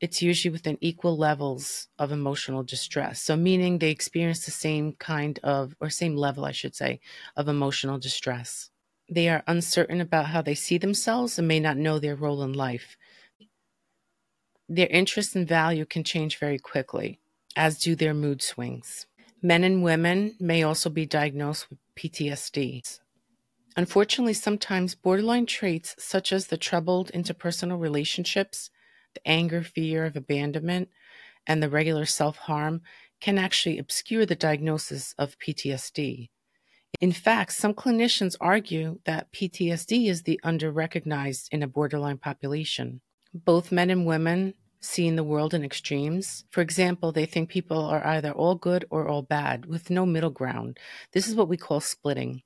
it's 0.00 0.22
usually 0.22 0.50
within 0.50 0.78
equal 0.80 1.16
levels 1.16 1.88
of 1.98 2.10
emotional 2.10 2.62
distress. 2.62 3.20
So, 3.20 3.36
meaning 3.36 3.78
they 3.78 3.90
experience 3.90 4.44
the 4.44 4.50
same 4.50 4.94
kind 4.94 5.38
of, 5.42 5.76
or 5.80 5.90
same 5.90 6.16
level, 6.16 6.44
I 6.46 6.52
should 6.52 6.74
say, 6.74 7.00
of 7.36 7.48
emotional 7.48 7.98
distress. 7.98 8.70
They 9.10 9.28
are 9.28 9.42
uncertain 9.46 10.00
about 10.00 10.26
how 10.26 10.40
they 10.40 10.54
see 10.54 10.78
themselves 10.78 11.38
and 11.38 11.46
may 11.46 11.60
not 11.60 11.76
know 11.76 11.98
their 11.98 12.16
role 12.16 12.42
in 12.42 12.54
life. 12.54 12.96
Their 14.68 14.86
interest 14.86 15.36
and 15.36 15.46
value 15.46 15.84
can 15.84 16.04
change 16.04 16.38
very 16.38 16.58
quickly, 16.58 17.18
as 17.56 17.78
do 17.78 17.94
their 17.94 18.14
mood 18.14 18.40
swings. 18.40 19.06
Men 19.42 19.64
and 19.64 19.82
women 19.82 20.36
may 20.38 20.62
also 20.62 20.88
be 20.88 21.06
diagnosed 21.06 21.68
with 21.68 21.78
PTSD. 21.96 23.00
Unfortunately, 23.76 24.34
sometimes 24.34 24.94
borderline 24.94 25.46
traits, 25.46 25.94
such 25.98 26.32
as 26.32 26.46
the 26.46 26.56
troubled 26.56 27.10
interpersonal 27.14 27.80
relationships, 27.80 28.70
the 29.14 29.26
anger, 29.26 29.62
fear 29.62 30.04
of 30.04 30.16
abandonment, 30.16 30.88
and 31.46 31.62
the 31.62 31.70
regular 31.70 32.04
self 32.04 32.36
harm 32.36 32.82
can 33.20 33.38
actually 33.38 33.78
obscure 33.78 34.26
the 34.26 34.34
diagnosis 34.34 35.14
of 35.18 35.38
PTSD. 35.38 36.30
In 37.00 37.12
fact, 37.12 37.52
some 37.52 37.74
clinicians 37.74 38.36
argue 38.40 38.98
that 39.04 39.32
PTSD 39.32 40.08
is 40.08 40.22
the 40.22 40.40
under-recognized 40.42 41.48
in 41.52 41.62
a 41.62 41.68
borderline 41.68 42.18
population. 42.18 43.00
Both 43.32 43.72
men 43.72 43.90
and 43.90 44.04
women 44.04 44.54
see 44.80 45.06
in 45.06 45.16
the 45.16 45.24
world 45.24 45.54
in 45.54 45.64
extremes. 45.64 46.44
For 46.50 46.60
example, 46.60 47.12
they 47.12 47.26
think 47.26 47.48
people 47.48 47.84
are 47.84 48.04
either 48.04 48.32
all 48.32 48.54
good 48.54 48.84
or 48.90 49.06
all 49.06 49.22
bad, 49.22 49.66
with 49.66 49.90
no 49.90 50.04
middle 50.04 50.30
ground. 50.30 50.78
This 51.12 51.28
is 51.28 51.34
what 51.34 51.48
we 51.48 51.56
call 51.56 51.80
splitting. 51.80 52.42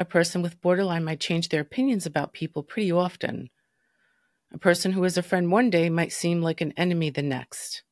A 0.00 0.04
person 0.06 0.40
with 0.40 0.62
borderline 0.62 1.04
might 1.04 1.20
change 1.20 1.50
their 1.50 1.60
opinions 1.60 2.06
about 2.06 2.32
people 2.32 2.62
pretty 2.62 2.90
often. 2.90 3.50
A 4.50 4.56
person 4.56 4.92
who 4.92 5.04
is 5.04 5.18
a 5.18 5.22
friend 5.22 5.52
one 5.52 5.68
day 5.68 5.90
might 5.90 6.10
seem 6.10 6.40
like 6.40 6.62
an 6.62 6.72
enemy 6.74 7.10
the 7.10 7.20
next. 7.20 7.82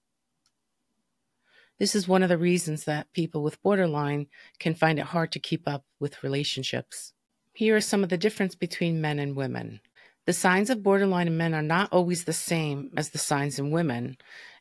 This 1.79 1.95
is 1.95 2.09
one 2.09 2.23
of 2.23 2.31
the 2.31 2.39
reasons 2.39 2.85
that 2.85 3.13
people 3.13 3.43
with 3.43 3.63
borderline 3.63 4.27
can 4.59 4.75
find 4.75 4.99
it 4.99 5.05
hard 5.05 5.33
to 5.33 5.39
keep 5.39 5.69
up 5.69 5.85
with 6.01 6.23
relationships. 6.23 7.13
Here 7.53 7.77
are 7.77 7.81
some 7.83 8.03
of 8.03 8.09
the 8.09 8.17
difference 8.17 8.55
between 8.55 9.03
men 9.03 9.19
and 9.19 9.37
women. 9.37 9.81
The 10.25 10.33
signs 10.33 10.71
of 10.71 10.83
borderline 10.83 11.27
in 11.27 11.37
men 11.37 11.53
are 11.53 11.63
not 11.63 11.93
always 11.93 12.25
the 12.25 12.33
same 12.33 12.91
as 12.97 13.11
the 13.11 13.19
signs 13.19 13.59
in 13.59 13.71
women, 13.71 14.17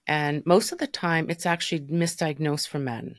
and 0.06 0.46
most 0.46 0.74
of 0.74 0.80
the 0.80 0.88
time 0.88 1.30
it's 1.30 1.46
actually 1.46 1.80
misdiagnosed 1.80 2.68
for 2.68 2.80
men. 2.80 3.16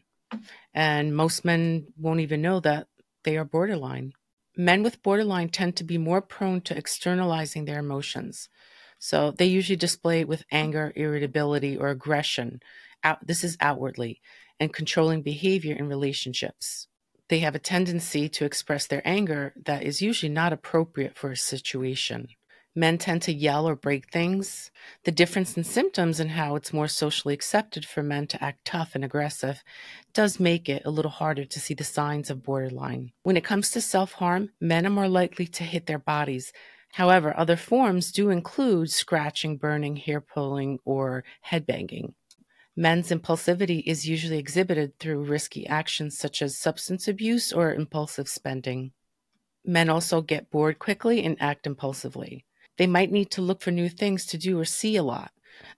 And 0.74 1.16
most 1.16 1.46
men 1.46 1.86
won't 1.96 2.20
even 2.20 2.42
know 2.42 2.60
that 2.60 2.88
they 3.24 3.36
are 3.36 3.44
borderline. 3.44 4.12
Men 4.60 4.82
with 4.82 5.04
borderline 5.04 5.50
tend 5.50 5.76
to 5.76 5.84
be 5.84 5.98
more 5.98 6.20
prone 6.20 6.60
to 6.62 6.76
externalizing 6.76 7.64
their 7.64 7.78
emotions. 7.78 8.48
So 8.98 9.30
they 9.30 9.46
usually 9.46 9.76
display 9.76 10.20
it 10.20 10.28
with 10.28 10.44
anger, 10.50 10.92
irritability, 10.96 11.76
or 11.76 11.90
aggression. 11.90 12.60
Out, 13.04 13.24
this 13.24 13.44
is 13.44 13.56
outwardly, 13.60 14.20
and 14.58 14.74
controlling 14.74 15.22
behavior 15.22 15.76
in 15.76 15.86
relationships. 15.86 16.88
They 17.28 17.38
have 17.38 17.54
a 17.54 17.60
tendency 17.60 18.28
to 18.30 18.44
express 18.44 18.88
their 18.88 19.02
anger 19.04 19.54
that 19.64 19.84
is 19.84 20.02
usually 20.02 20.32
not 20.32 20.52
appropriate 20.52 21.16
for 21.16 21.30
a 21.30 21.36
situation. 21.36 22.26
Men 22.74 22.98
tend 22.98 23.22
to 23.22 23.32
yell 23.32 23.68
or 23.68 23.74
break 23.74 24.12
things. 24.12 24.70
The 25.04 25.10
difference 25.10 25.56
in 25.56 25.64
symptoms 25.64 26.20
and 26.20 26.30
how 26.30 26.54
it's 26.54 26.72
more 26.72 26.88
socially 26.88 27.34
accepted 27.34 27.84
for 27.84 28.02
men 28.02 28.26
to 28.28 28.44
act 28.44 28.64
tough 28.64 28.94
and 28.94 29.04
aggressive 29.04 29.62
does 30.14 30.38
make 30.38 30.68
it 30.68 30.82
a 30.84 30.90
little 30.90 31.10
harder 31.10 31.44
to 31.44 31.60
see 31.60 31.74
the 31.74 31.84
signs 31.84 32.30
of 32.30 32.42
borderline. 32.42 33.12
When 33.22 33.36
it 33.36 33.44
comes 33.44 33.70
to 33.70 33.80
self 33.80 34.12
harm, 34.12 34.50
men 34.60 34.86
are 34.86 34.90
more 34.90 35.08
likely 35.08 35.46
to 35.46 35.64
hit 35.64 35.86
their 35.86 35.98
bodies 35.98 36.52
However, 36.92 37.36
other 37.36 37.56
forms 37.56 38.12
do 38.12 38.30
include 38.30 38.90
scratching, 38.90 39.56
burning, 39.56 39.96
hair 39.96 40.20
pulling, 40.20 40.78
or 40.84 41.24
headbanging. 41.46 42.14
Men's 42.74 43.10
impulsivity 43.10 43.82
is 43.84 44.08
usually 44.08 44.38
exhibited 44.38 44.98
through 44.98 45.24
risky 45.24 45.66
actions 45.66 46.16
such 46.16 46.40
as 46.42 46.56
substance 46.56 47.08
abuse 47.08 47.52
or 47.52 47.74
impulsive 47.74 48.28
spending. 48.28 48.92
Men 49.64 49.90
also 49.90 50.22
get 50.22 50.50
bored 50.50 50.78
quickly 50.78 51.24
and 51.24 51.36
act 51.40 51.66
impulsively. 51.66 52.46
They 52.78 52.86
might 52.86 53.12
need 53.12 53.30
to 53.32 53.42
look 53.42 53.60
for 53.60 53.70
new 53.70 53.88
things 53.88 54.24
to 54.26 54.38
do 54.38 54.58
or 54.58 54.64
see 54.64 54.96
a 54.96 55.02
lot, 55.02 55.32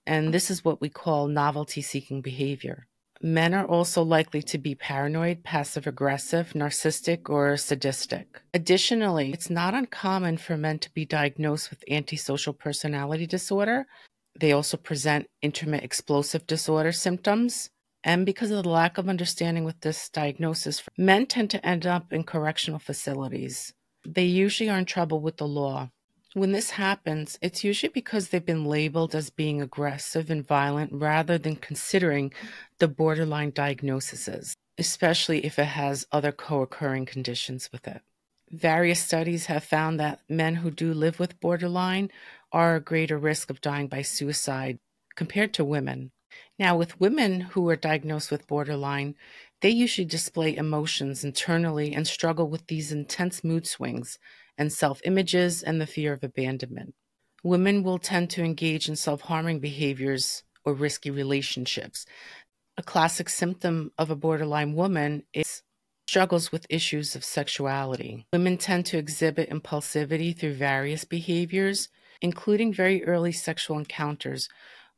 and 0.05 0.33
this 0.33 0.49
is 0.49 0.63
what 0.63 0.79
we 0.79 0.89
call 0.89 1.27
novelty 1.27 1.81
seeking 1.81 2.21
behavior. 2.21 2.87
Men 3.23 3.53
are 3.53 3.65
also 3.65 4.01
likely 4.01 4.41
to 4.43 4.57
be 4.57 4.73
paranoid, 4.73 5.43
passive 5.43 5.85
aggressive, 5.85 6.53
narcissistic, 6.53 7.29
or 7.29 7.55
sadistic. 7.55 8.41
Additionally, 8.53 9.31
it's 9.31 9.49
not 9.49 9.75
uncommon 9.75 10.37
for 10.37 10.57
men 10.57 10.79
to 10.79 10.93
be 10.93 11.05
diagnosed 11.05 11.69
with 11.69 11.83
antisocial 11.89 12.53
personality 12.53 13.27
disorder. 13.27 13.85
They 14.39 14.51
also 14.51 14.77
present 14.77 15.27
intermittent 15.43 15.83
explosive 15.83 16.47
disorder 16.47 16.91
symptoms. 16.91 17.69
And 18.03 18.25
because 18.25 18.49
of 18.49 18.63
the 18.63 18.69
lack 18.69 18.97
of 18.97 19.07
understanding 19.07 19.65
with 19.65 19.81
this 19.81 20.09
diagnosis, 20.09 20.81
men 20.97 21.27
tend 21.27 21.51
to 21.51 21.63
end 21.63 21.85
up 21.85 22.11
in 22.11 22.23
correctional 22.23 22.79
facilities. 22.79 23.71
They 24.03 24.25
usually 24.25 24.69
are 24.69 24.79
in 24.79 24.85
trouble 24.85 25.21
with 25.21 25.37
the 25.37 25.47
law. 25.47 25.91
When 26.33 26.53
this 26.53 26.71
happens, 26.71 27.37
it's 27.41 27.65
usually 27.65 27.91
because 27.91 28.29
they've 28.29 28.45
been 28.45 28.63
labeled 28.63 29.13
as 29.13 29.29
being 29.29 29.61
aggressive 29.61 30.29
and 30.29 30.47
violent 30.47 30.93
rather 30.93 31.37
than 31.37 31.57
considering 31.57 32.31
the 32.77 32.87
borderline 32.87 33.51
diagnoses, 33.51 34.55
especially 34.77 35.45
if 35.45 35.59
it 35.59 35.65
has 35.65 36.07
other 36.09 36.31
co 36.31 36.61
occurring 36.61 37.05
conditions 37.05 37.69
with 37.73 37.85
it. 37.85 38.01
Various 38.49 39.01
studies 39.01 39.47
have 39.47 39.65
found 39.65 39.99
that 39.99 40.21
men 40.29 40.55
who 40.55 40.71
do 40.71 40.93
live 40.93 41.19
with 41.19 41.39
borderline 41.41 42.09
are 42.53 42.75
a 42.77 42.81
greater 42.81 43.17
risk 43.17 43.49
of 43.49 43.59
dying 43.59 43.87
by 43.87 44.01
suicide 44.01 44.79
compared 45.15 45.53
to 45.55 45.65
women. 45.65 46.11
Now, 46.57 46.77
with 46.77 46.99
women 46.99 47.41
who 47.41 47.67
are 47.67 47.75
diagnosed 47.75 48.31
with 48.31 48.47
borderline, 48.47 49.15
they 49.59 49.69
usually 49.69 50.05
display 50.05 50.55
emotions 50.55 51.25
internally 51.25 51.93
and 51.93 52.07
struggle 52.07 52.47
with 52.47 52.67
these 52.67 52.93
intense 52.93 53.43
mood 53.43 53.67
swings 53.67 54.17
and 54.61 54.71
self 54.71 55.01
images 55.05 55.63
and 55.63 55.81
the 55.81 55.87
fear 55.87 56.13
of 56.13 56.23
abandonment. 56.23 56.93
Women 57.43 57.81
will 57.81 57.97
tend 57.97 58.29
to 58.29 58.43
engage 58.43 58.87
in 58.87 58.95
self 58.95 59.21
harming 59.21 59.59
behaviors 59.59 60.43
or 60.63 60.75
risky 60.75 61.09
relationships. 61.09 62.05
A 62.77 62.83
classic 62.83 63.27
symptom 63.27 63.91
of 63.97 64.11
a 64.11 64.15
borderline 64.15 64.75
woman 64.75 65.23
is 65.33 65.63
struggles 66.07 66.51
with 66.51 66.67
issues 66.69 67.15
of 67.15 67.23
sexuality. 67.23 68.27
Women 68.31 68.57
tend 68.59 68.85
to 68.87 68.99
exhibit 68.99 69.49
impulsivity 69.49 70.37
through 70.37 70.53
various 70.53 71.05
behaviors, 71.05 71.89
including 72.21 72.71
very 72.71 73.03
early 73.03 73.31
sexual 73.31 73.79
encounters, 73.79 74.47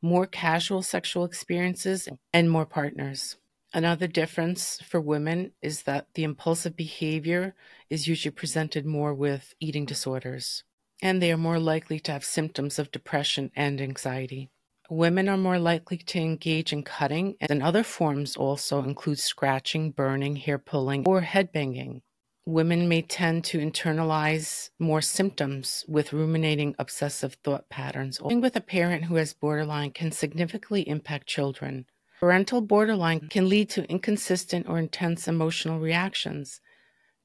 more 0.02 0.26
casual 0.26 0.82
sexual 0.82 1.24
experiences, 1.24 2.06
and 2.34 2.50
more 2.50 2.66
partners. 2.66 3.36
Another 3.74 4.06
difference 4.06 4.78
for 4.88 5.00
women 5.00 5.50
is 5.60 5.82
that 5.82 6.06
the 6.14 6.22
impulsive 6.22 6.76
behavior 6.76 7.56
is 7.90 8.06
usually 8.06 8.30
presented 8.30 8.86
more 8.86 9.12
with 9.12 9.52
eating 9.58 9.84
disorders, 9.84 10.62
and 11.02 11.20
they 11.20 11.32
are 11.32 11.36
more 11.36 11.58
likely 11.58 11.98
to 11.98 12.12
have 12.12 12.24
symptoms 12.24 12.78
of 12.78 12.92
depression 12.92 13.50
and 13.56 13.80
anxiety. 13.80 14.48
Women 14.88 15.28
are 15.28 15.36
more 15.36 15.58
likely 15.58 15.96
to 15.96 16.20
engage 16.20 16.72
in 16.72 16.84
cutting, 16.84 17.34
and 17.40 17.64
other 17.64 17.82
forms 17.82 18.36
also 18.36 18.84
include 18.84 19.18
scratching, 19.18 19.90
burning, 19.90 20.36
hair 20.36 20.58
pulling, 20.58 21.04
or 21.04 21.22
head 21.22 21.50
banging. 21.50 22.02
Women 22.46 22.88
may 22.88 23.02
tend 23.02 23.42
to 23.46 23.58
internalize 23.58 24.70
more 24.78 25.00
symptoms 25.00 25.84
with 25.88 26.12
ruminating 26.12 26.76
obsessive 26.78 27.38
thought 27.42 27.68
patterns. 27.70 28.20
Living 28.20 28.40
with 28.40 28.54
a 28.54 28.60
parent 28.60 29.06
who 29.06 29.16
has 29.16 29.34
borderline 29.34 29.90
can 29.90 30.12
significantly 30.12 30.88
impact 30.88 31.26
children 31.26 31.86
Parental 32.24 32.62
borderline 32.62 33.18
mm-hmm. 33.18 33.28
can 33.28 33.50
lead 33.50 33.68
to 33.68 33.86
inconsistent 33.90 34.66
or 34.66 34.78
intense 34.78 35.28
emotional 35.28 35.78
reactions, 35.78 36.62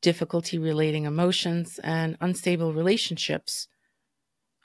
difficulty 0.01 0.57
relating 0.57 1.05
emotions, 1.05 1.79
and 1.85 2.17
unstable 2.19 2.73
relationships, 2.73 3.69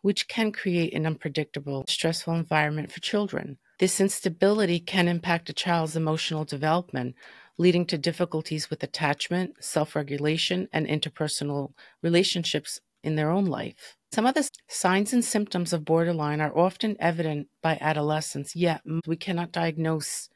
which 0.02 0.26
can 0.26 0.50
create 0.50 0.92
an 0.92 1.06
unpredictable, 1.06 1.84
stressful 1.88 2.34
environment 2.34 2.90
for 2.90 2.98
children. 2.98 3.58
This 3.78 4.00
instability 4.00 4.80
can 4.80 5.06
impact 5.06 5.50
a 5.50 5.52
child's 5.52 5.94
emotional 5.94 6.44
development, 6.44 7.14
leading 7.56 7.86
to 7.86 7.96
difficulties 7.96 8.68
with 8.68 8.82
attachment, 8.82 9.62
self 9.62 9.94
regulation, 9.94 10.66
and 10.72 10.88
interpersonal 10.88 11.74
relationships 12.02 12.80
in 13.04 13.14
their 13.14 13.30
own 13.30 13.44
life. 13.44 13.96
Some 14.14 14.26
of 14.26 14.34
the 14.34 14.48
signs 14.68 15.12
and 15.12 15.24
symptoms 15.24 15.72
of 15.72 15.84
borderline 15.84 16.40
are 16.40 16.56
often 16.56 16.96
evident 17.00 17.48
by 17.60 17.78
adolescence, 17.80 18.54
yet 18.54 18.80
we 19.08 19.16
cannot 19.16 19.50
diagnose 19.50 20.28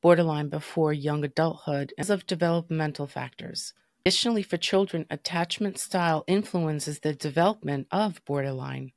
borderline 0.00 0.48
before 0.48 0.92
young 0.92 1.22
adulthood 1.22 1.92
because 1.96 2.10
of 2.10 2.26
developmental 2.26 3.06
factors. 3.06 3.72
Additionally, 4.04 4.42
for 4.42 4.56
children, 4.56 5.06
attachment 5.10 5.78
style 5.78 6.24
influences 6.26 6.98
the 6.98 7.14
development 7.14 7.86
of 7.92 8.20
borderline. 8.24 8.90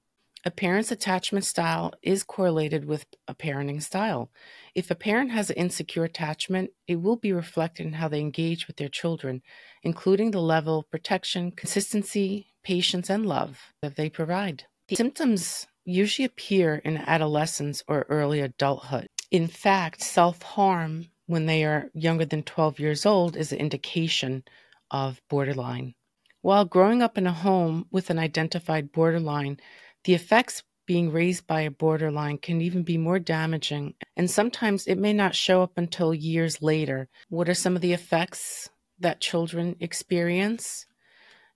A 0.46 0.52
parent's 0.52 0.92
attachment 0.92 1.46
style 1.46 1.94
is 2.02 2.26
correlated 2.26 2.84
with 2.84 3.06
a 3.30 3.34
parenting 3.34 3.82
style. 3.82 4.30
If 4.76 4.92
a 4.92 4.96
parent 4.96 5.32
has 5.32 5.50
an 5.50 5.56
insecure 5.56 6.04
attachment, 6.04 6.72
it 6.86 6.98
will 6.98 7.16
be 7.16 7.32
reflected 7.32 7.86
in 7.86 7.94
how 7.94 8.10
they 8.10 8.20
engage 8.20 8.68
with 8.68 8.76
their 8.76 8.90
children, 8.90 9.42
including 9.84 10.32
the 10.32 10.42
level 10.42 10.80
of 10.80 10.92
protection, 10.92 11.52
consistency, 11.52 12.48
patience, 12.62 13.10
and 13.10 13.26
love 13.26 13.72
that 13.82 13.96
they 13.96 14.10
provide. 14.10 14.66
The 14.90 14.98
symptoms 14.98 15.68
usually 15.86 16.26
appear 16.26 16.76
in 16.76 16.98
adolescence 16.98 17.82
or 17.88 18.06
early 18.10 18.42
adulthood. 18.42 19.08
In 19.32 19.48
fact, 19.48 20.02
self 20.02 20.42
harm 20.42 21.08
when 21.26 21.46
they 21.46 21.64
are 21.64 21.90
younger 21.94 22.26
than 22.26 22.44
12 22.44 22.80
years 22.80 23.06
old 23.06 23.38
is 23.38 23.54
an 23.54 23.60
indication 23.60 24.44
of 24.92 25.22
borderline. 25.30 25.96
While 26.42 26.66
growing 26.66 27.02
up 27.02 27.18
in 27.18 27.28
a 27.28 27.32
home 27.32 27.86
with 27.90 28.10
an 28.10 28.20
identified 28.20 28.92
borderline, 28.92 29.58
the 30.04 30.14
effects 30.14 30.64
being 30.86 31.12
raised 31.12 31.48
by 31.48 31.62
a 31.62 31.72
borderline 31.72 32.38
can 32.38 32.62
even 32.62 32.84
be 32.84 32.98
more 32.98 33.20
damaging, 33.20 33.94
and 34.18 34.30
sometimes 34.30 34.86
it 34.86 34.98
may 34.98 35.14
not 35.14 35.36
show 35.36 35.62
up 35.62 35.78
until 35.78 36.14
years 36.14 36.62
later. 36.62 37.08
What 37.30 37.48
are 37.48 37.54
some 37.54 37.76
of 37.76 37.82
the 37.82 37.94
effects 37.94 38.70
that 39.00 39.22
children 39.22 39.76
experience? 39.80 40.86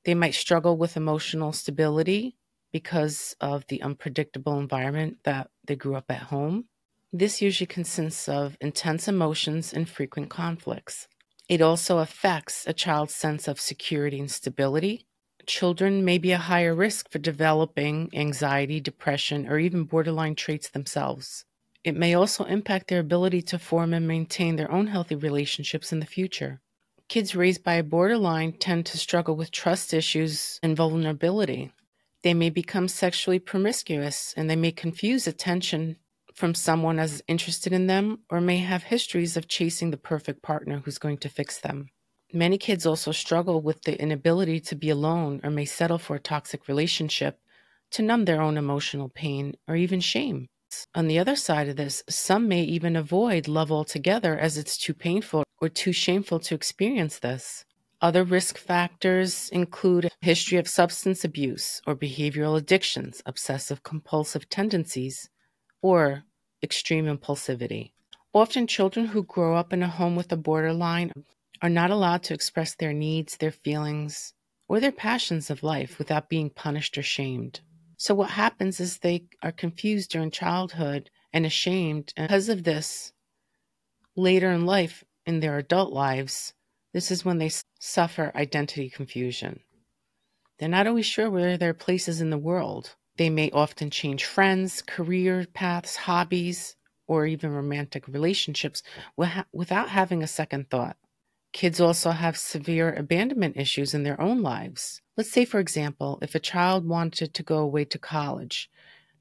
They 0.06 0.16
might 0.16 0.36
struggle 0.36 0.78
with 0.78 0.96
emotional 0.96 1.52
stability 1.52 2.38
because 2.72 3.36
of 3.42 3.66
the 3.68 3.82
unpredictable 3.82 4.60
environment 4.60 5.18
that 5.24 5.50
they 5.66 5.76
grew 5.76 5.96
up 5.96 6.10
at 6.10 6.24
home. 6.24 6.66
This 7.12 7.42
usually 7.42 7.68
consists 7.68 8.30
of 8.30 8.58
intense 8.62 9.08
emotions 9.08 9.74
and 9.74 9.90
frequent 9.90 10.30
conflicts. 10.30 11.08
It 11.50 11.62
also 11.62 12.00
affects 12.00 12.66
a 12.68 12.74
child's 12.74 13.16
sense 13.16 13.48
of 13.48 13.60
security 13.60 14.20
and 14.20 14.30
stability. 14.30 15.06
Children 15.48 16.04
may 16.04 16.18
be 16.18 16.34
a 16.34 16.38
higher 16.38 16.76
risk 16.76 17.10
for 17.10 17.20
developing 17.20 18.10
anxiety, 18.14 18.82
depression, 18.82 19.48
or 19.48 19.58
even 19.58 19.86
borderline 19.86 20.36
traits 20.36 20.70
themselves. 20.70 21.46
It 21.86 21.96
may 21.96 22.14
also 22.14 22.44
impact 22.44 22.90
their 22.90 23.00
ability 23.00 23.42
to 23.44 23.58
form 23.58 23.94
and 23.94 24.06
maintain 24.06 24.58
their 24.58 24.70
own 24.70 24.88
healthy 24.88 25.16
relationships 25.16 25.94
in 25.94 26.02
the 26.02 26.06
future. 26.06 26.60
Kids 27.08 27.34
raised 27.34 27.64
by 27.64 27.76
a 27.76 27.84
borderline 27.84 28.52
tend 28.52 28.86
to 28.88 28.98
struggle 28.98 29.38
with 29.38 29.52
trust 29.52 29.94
issues 29.94 30.60
and 30.62 30.76
vulnerability. 30.76 31.72
They 32.24 32.34
may 32.34 32.50
become 32.50 32.90
sexually 32.90 33.40
promiscuous 33.40 34.34
and 34.36 34.50
they 34.50 34.58
may 34.58 34.74
confuse 34.74 35.28
attention 35.28 35.96
from 36.34 36.56
someone 36.56 37.00
as 37.00 37.24
interested 37.26 37.72
in 37.72 37.88
them 37.88 38.20
or 38.30 38.42
may 38.42 38.58
have 38.58 38.84
histories 38.84 39.38
of 39.38 39.48
chasing 39.48 39.92
the 39.92 39.98
perfect 39.98 40.42
partner 40.44 40.82
who's 40.84 40.98
going 40.98 41.20
to 41.20 41.30
fix 41.30 41.58
them. 41.58 41.90
Many 42.34 42.58
kids 42.58 42.86
also 42.86 43.12
struggle 43.12 43.62
with 43.62 43.84
the 43.84 44.00
inability 44.02 44.60
to 44.62 44.76
be 44.76 44.90
alone 44.90 45.40
or 45.44 45.50
may 45.50 45.66
settle 45.66 45.98
for 45.98 46.18
a 46.18 46.20
toxic 46.20 46.68
relationship 46.68 47.40
to 47.92 48.02
numb 48.02 48.26
their 48.26 48.42
own 48.42 48.58
emotional 48.58 49.08
pain 49.08 49.56
or 49.68 49.76
even 49.76 50.02
shame. 50.02 50.48
On 50.94 51.08
the 51.08 51.18
other 51.18 51.38
side 51.38 51.70
of 51.70 51.78
this, 51.78 52.04
some 52.10 52.50
may 52.50 52.64
even 52.64 52.98
avoid 52.98 53.48
love 53.48 53.72
altogether 53.72 54.38
as 54.38 54.58
it's 54.58 54.78
too 54.78 54.94
painful 54.94 55.44
or 55.62 55.70
too 55.70 55.94
shameful 55.94 56.40
to 56.42 56.56
experience 56.56 57.20
this. 57.20 57.64
Other 58.02 58.24
risk 58.24 58.58
factors 58.58 59.50
include 59.50 60.06
a 60.06 60.10
history 60.22 60.58
of 60.58 60.68
substance 60.68 61.24
abuse 61.24 61.82
or 61.88 61.96
behavioral 61.96 62.58
addictions, 62.58 63.24
obsessive 63.26 63.82
compulsive 63.84 64.50
tendencies, 64.50 65.30
or 65.82 66.26
extreme 66.62 67.06
impulsivity. 67.06 67.94
Often, 68.34 68.68
children 68.68 69.08
who 69.08 69.24
grow 69.24 69.56
up 69.56 69.74
in 69.74 69.82
a 69.82 69.88
home 69.88 70.16
with 70.16 70.32
a 70.32 70.38
borderline 70.38 71.12
are 71.62 71.70
not 71.70 71.92
allowed 71.92 72.24
to 72.24 72.34
express 72.34 72.76
their 72.76 72.94
needs, 72.94 73.38
their 73.38 73.52
feelings, 73.52 74.34
or 74.68 74.80
their 74.80 74.92
passions 74.92 75.50
of 75.50 75.64
life 75.64 75.98
without 75.98 76.30
being 76.30 76.50
punished 76.50 76.98
or 76.98 77.04
shamed. 77.04 77.62
So, 77.98 78.14
what 78.14 78.32
happens 78.32 78.80
is 78.80 79.00
they 79.00 79.26
are 79.42 79.52
confused 79.52 80.12
during 80.12 80.32
childhood 80.32 81.10
and 81.34 81.46
ashamed. 81.46 82.14
And 82.16 82.28
because 82.28 82.50
of 82.50 82.64
this, 82.64 83.14
later 84.16 84.52
in 84.52 84.66
life, 84.66 85.04
in 85.26 85.40
their 85.40 85.58
adult 85.58 85.92
lives, 85.92 86.54
this 86.94 87.12
is 87.12 87.26
when 87.26 87.38
they 87.38 87.52
suffer 87.80 88.32
identity 88.36 88.90
confusion. 88.90 89.62
They're 90.58 90.70
not 90.70 90.88
always 90.88 91.06
sure 91.06 91.30
where 91.30 91.58
their 91.58 91.74
place 91.74 92.08
is 92.08 92.22
in 92.22 92.30
the 92.30 92.38
world. 92.38 92.96
They 93.18 93.30
may 93.30 93.50
often 93.52 93.90
change 93.90 94.26
friends, 94.26 94.82
career 94.82 95.46
paths, 95.54 95.96
hobbies, 95.96 96.76
or 97.08 97.26
even 97.26 97.52
romantic 97.52 98.08
relationships 98.08 98.84
without 99.16 99.90
having 99.90 100.22
a 100.22 100.28
second 100.28 100.70
thought. 100.70 100.98
Kids 101.58 101.82
also 101.82 102.12
have 102.12 102.38
severe 102.38 102.94
abandonment 102.94 103.58
issues 103.58 103.96
in 103.96 104.04
their 104.04 104.22
own 104.22 104.44
lives. 104.44 105.02
Let's 105.18 105.32
say, 105.32 105.44
for 105.44 105.60
example, 105.60 106.20
if 106.22 106.36
a 106.36 106.40
child 106.40 106.88
wanted 106.88 107.34
to 107.34 107.42
go 107.42 107.58
away 107.58 107.84
to 107.86 107.98
college, 107.98 108.70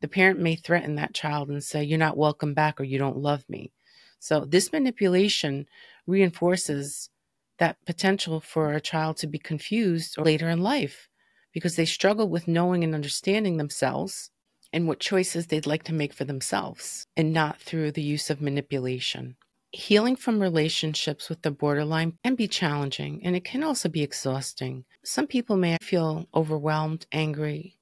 the 0.02 0.08
parent 0.08 0.38
may 0.38 0.54
threaten 0.54 0.96
that 0.96 1.14
child 1.14 1.48
and 1.48 1.64
say, 1.64 1.82
You're 1.82 1.98
not 1.98 2.18
welcome 2.18 2.52
back 2.52 2.78
or 2.78 2.84
you 2.84 2.98
don't 2.98 3.16
love 3.16 3.48
me. 3.48 3.72
So, 4.18 4.44
this 4.44 4.70
manipulation 4.70 5.66
reinforces 6.06 7.08
that 7.56 7.82
potential 7.86 8.42
for 8.42 8.74
a 8.74 8.82
child 8.82 9.16
to 9.16 9.26
be 9.26 9.38
confused 9.38 10.18
later 10.18 10.50
in 10.50 10.60
life 10.62 11.08
because 11.54 11.76
they 11.76 11.86
struggle 11.86 12.28
with 12.28 12.46
knowing 12.46 12.84
and 12.84 12.94
understanding 12.94 13.56
themselves 13.56 14.30
and 14.74 14.86
what 14.86 15.00
choices 15.00 15.46
they'd 15.46 15.64
like 15.64 15.84
to 15.84 15.94
make 15.94 16.12
for 16.12 16.26
themselves 16.26 17.06
and 17.16 17.32
not 17.32 17.58
through 17.62 17.92
the 17.92 18.02
use 18.02 18.28
of 18.28 18.42
manipulation. 18.42 19.36
Healing 19.72 20.16
from 20.16 20.40
relationships 20.40 21.28
with 21.28 21.42
the 21.42 21.50
borderline 21.50 22.18
can 22.24 22.34
be 22.34 22.48
challenging 22.48 23.20
and 23.24 23.36
it 23.36 23.44
can 23.44 23.62
also 23.62 23.88
be 23.88 24.02
exhausting. 24.02 24.84
Some 25.04 25.26
people 25.26 25.56
may 25.56 25.76
feel 25.82 26.26
overwhelmed, 26.34 27.06
angry, 27.12 27.76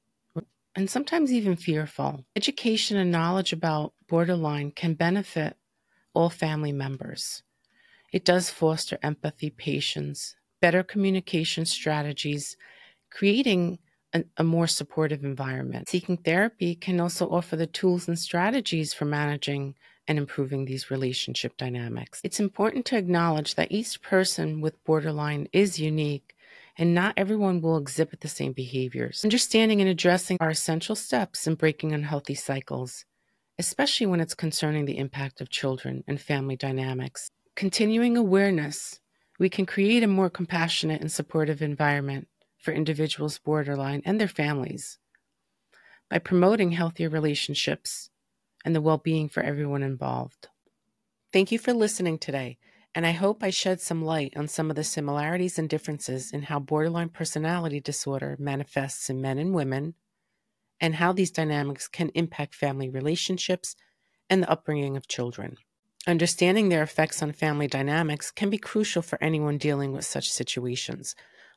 and 0.74 0.90
sometimes 0.90 1.32
even 1.32 1.56
fearful. 1.56 2.24
Education 2.34 2.96
and 2.96 3.12
knowledge 3.12 3.52
about 3.52 3.92
borderline 4.08 4.72
can 4.72 4.94
benefit 4.94 5.56
all 6.14 6.30
family 6.30 6.72
members. 6.72 7.42
It 8.12 8.24
does 8.24 8.50
foster 8.50 8.98
empathy, 9.02 9.50
patience, 9.50 10.36
better 10.60 10.82
communication 10.82 11.64
strategies, 11.66 12.56
creating 13.10 13.78
a, 14.12 14.24
a, 14.36 14.44
more 14.44 14.68
supportive 14.68 15.24
environment. 15.24 15.88
Seeking 15.88 16.16
therapy 16.16 16.76
can 16.76 17.00
also 17.00 17.28
offer 17.28 17.56
the 17.56 17.66
tools 17.66 18.06
and 18.06 18.18
strategies 18.18 18.94
for 18.94 19.04
managing 19.04 19.74
and 20.06 20.18
improving 20.18 20.64
these 20.64 20.90
relationship 20.90 21.56
dynamics. 21.56 22.20
It's 22.24 22.40
important 22.40 22.84
to 22.86 22.96
acknowledge 22.96 23.54
that 23.54 23.72
each 23.72 24.02
person 24.02 24.60
with 24.60 24.82
borderline 24.84 25.48
is 25.52 25.78
unique 25.78 26.34
and 26.76 26.94
not 26.94 27.14
everyone 27.16 27.60
will 27.60 27.76
exhibit 27.76 28.20
the 28.20 28.28
same 28.28 28.52
behaviors. 28.52 29.24
Understanding 29.24 29.80
and 29.80 29.88
addressing 29.88 30.38
are 30.40 30.50
essential 30.50 30.96
steps 30.96 31.46
in 31.46 31.54
breaking 31.54 31.92
unhealthy 31.92 32.34
cycles, 32.34 33.04
especially 33.58 34.06
when 34.06 34.20
it's 34.20 34.34
concerning 34.34 34.84
the 34.84 34.98
impact 34.98 35.40
of 35.40 35.50
children 35.50 36.02
and 36.08 36.20
family 36.20 36.56
dynamics. 36.56 37.28
Continuing 37.54 38.16
awareness, 38.16 38.98
we 39.38 39.48
can 39.48 39.66
create 39.66 40.02
a 40.02 40.08
more 40.08 40.30
compassionate 40.30 41.00
and 41.00 41.12
supportive 41.12 41.62
environment 41.62 42.28
for 42.58 42.72
individuals 42.72 43.38
borderline 43.38 44.02
and 44.04 44.20
their 44.20 44.28
families 44.28 44.98
by 46.10 46.18
promoting 46.18 46.72
healthier 46.72 47.08
relationships 47.08 48.10
and 48.64 48.74
the 48.74 48.80
well 48.80 48.98
being 48.98 49.28
for 49.28 49.42
everyone 49.42 49.82
involved. 49.82 50.48
Thank 51.32 51.52
you 51.52 51.58
for 51.58 51.72
listening 51.72 52.18
today, 52.18 52.58
and 52.94 53.06
I 53.06 53.10
hope 53.10 53.42
I 53.42 53.50
shed 53.50 53.80
some 53.80 54.04
light 54.04 54.34
on 54.36 54.48
some 54.48 54.70
of 54.70 54.76
the 54.76 54.84
similarities 54.84 55.58
and 55.58 55.68
differences 55.68 56.32
in 56.32 56.42
how 56.42 56.60
borderline 56.60 57.08
personality 57.08 57.80
disorder 57.80 58.36
manifests 58.38 59.10
in 59.10 59.20
men 59.20 59.38
and 59.38 59.52
women, 59.52 59.94
and 60.80 60.94
how 60.94 61.12
these 61.12 61.30
dynamics 61.30 61.88
can 61.88 62.10
impact 62.10 62.54
family 62.54 62.88
relationships 62.88 63.76
and 64.30 64.42
the 64.42 64.50
upbringing 64.50 64.96
of 64.96 65.08
children. 65.08 65.56
Understanding 66.06 66.68
their 66.68 66.82
effects 66.82 67.22
on 67.22 67.32
family 67.32 67.66
dynamics 67.66 68.30
can 68.30 68.50
be 68.50 68.58
crucial 68.58 69.02
for 69.02 69.22
anyone 69.22 69.58
dealing 69.58 69.92
with 69.92 70.04
such 70.04 70.30
situations 70.30 71.14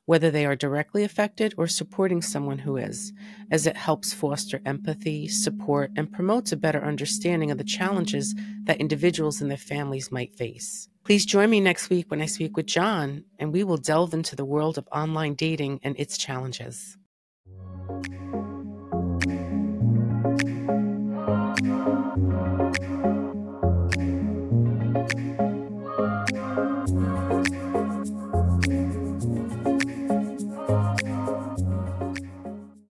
whether 0.08 0.32
they 0.32 0.46
are 0.46 0.56
directly 0.56 1.04
affected 1.04 1.54
or 1.58 1.68
supporting 1.68 2.22
someone 2.22 2.60
who 2.60 2.78
is, 2.78 3.12
as 3.52 3.68
it 3.68 3.76
helps 3.76 4.14
foster 4.14 4.62
empathy, 4.66 5.28
support, 5.28 5.92
and 5.98 6.12
promotes 6.12 6.54
a 6.54 6.58
better 6.58 6.84
understanding 6.84 7.52
of 7.52 7.58
the 7.58 7.64
challenges 7.64 8.34
that 8.64 8.80
individuals 8.80 9.42
and 9.42 9.52
their 9.52 9.58
families 9.58 10.10
might 10.10 10.34
face. 10.34 10.88
Please 11.04 11.26
join 11.26 11.50
me 11.50 11.60
next 11.60 11.90
week 11.90 12.10
when 12.10 12.22
I 12.22 12.26
speak 12.26 12.56
with 12.56 12.66
John, 12.66 13.26
and 13.38 13.52
we 13.52 13.66
will 13.66 13.76
delve 13.76 14.14
into 14.14 14.38
the 14.38 14.46
world 14.46 14.78
of 14.78 14.88
online 14.94 15.36
dating 15.36 15.82
and 15.84 15.94
its 16.00 16.18
challenges. 16.18 16.98